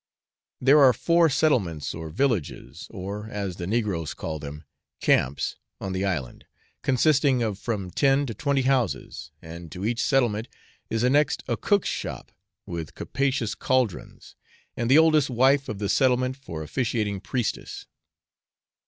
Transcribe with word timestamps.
There 0.59 0.79
are 0.79 0.93
four 0.93 1.29
settlements 1.29 1.93
or 1.93 2.09
villages 2.09 2.87
(or, 2.89 3.29
as 3.29 3.57
the 3.57 3.67
negroes 3.67 4.15
call 4.15 4.39
them, 4.39 4.63
camps) 4.99 5.57
on 5.79 5.93
the 5.93 6.03
island, 6.05 6.47
consisting 6.81 7.43
of 7.43 7.59
from 7.59 7.91
ten 7.91 8.25
to 8.25 8.33
twenty 8.33 8.63
houses, 8.63 9.29
and 9.43 9.71
to 9.71 9.85
each 9.85 10.01
settlement 10.01 10.47
is 10.89 11.03
annexed 11.03 11.43
a 11.47 11.55
cook's 11.55 11.89
shop 11.89 12.31
with 12.65 12.95
capacious 12.95 13.53
cauldrons, 13.53 14.35
and 14.75 14.89
the 14.89 14.97
oldest 14.97 15.29
wife 15.29 15.69
of 15.69 15.77
the 15.77 15.87
settlement 15.87 16.35
for 16.35 16.63
officiating 16.63 17.19
priestess. 17.21 17.85